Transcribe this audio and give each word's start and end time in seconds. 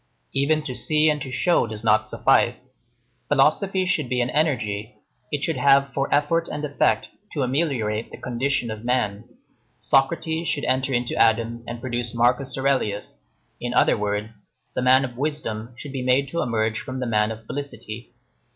Even 0.33 0.63
to 0.63 0.73
see 0.73 1.11
and 1.11 1.21
to 1.21 1.31
show 1.31 1.67
does 1.67 1.83
not 1.83 2.07
suffice. 2.07 2.73
Philosophy 3.27 3.85
should 3.85 4.09
be 4.09 4.19
an 4.19 4.31
energy; 4.31 4.95
it 5.31 5.43
should 5.43 5.57
have 5.57 5.93
for 5.93 6.11
effort 6.11 6.47
and 6.47 6.65
effect 6.65 7.09
to 7.31 7.43
ameliorate 7.43 8.09
the 8.09 8.17
condition 8.17 8.71
of 8.71 8.83
man. 8.83 9.25
Socrates 9.79 10.47
should 10.47 10.65
enter 10.65 10.91
into 10.91 11.13
Adam 11.17 11.63
and 11.67 11.79
produce 11.79 12.15
Marcus 12.15 12.57
Aurelius; 12.57 13.27
in 13.59 13.75
other 13.75 13.95
words, 13.95 14.45
the 14.73 14.81
man 14.81 15.05
of 15.05 15.17
wisdom 15.17 15.71
should 15.77 15.91
be 15.91 16.01
made 16.01 16.27
to 16.29 16.41
emerge 16.41 16.79
from 16.79 16.99
the 16.99 17.05
man 17.05 17.29
of 17.29 17.45
felicity. 17.45 18.09